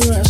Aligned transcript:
around. 0.00 0.21